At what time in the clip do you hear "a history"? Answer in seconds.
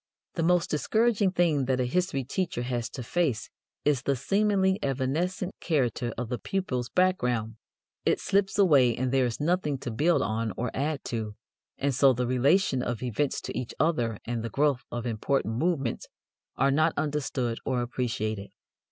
1.79-2.23